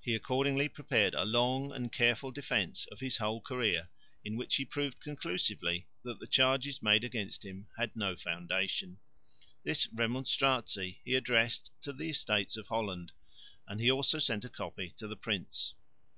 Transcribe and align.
He 0.00 0.14
accordingly 0.14 0.66
prepared 0.66 1.12
a 1.12 1.26
long 1.26 1.70
and 1.70 1.92
careful 1.92 2.30
defence 2.30 2.86
of 2.86 3.00
his 3.00 3.18
whole 3.18 3.42
career, 3.42 3.90
in 4.24 4.38
which 4.38 4.56
he 4.56 4.64
proved 4.64 4.98
conclusively 5.02 5.86
that 6.04 6.20
the 6.20 6.26
charges 6.26 6.80
made 6.82 7.04
against 7.04 7.44
him 7.44 7.68
had 7.76 7.94
no 7.94 8.16
foundation. 8.16 8.98
This 9.62 9.88
Remonstratie 9.88 11.00
he 11.04 11.14
addressed 11.14 11.70
to 11.82 11.92
the 11.92 12.08
Estates 12.08 12.56
of 12.56 12.68
Holland, 12.68 13.12
and 13.68 13.78
he 13.78 13.90
also 13.90 14.18
sent 14.18 14.46
a 14.46 14.48
copy 14.48 14.94
to 14.96 15.06
the 15.06 15.16
Prince. 15.18 15.74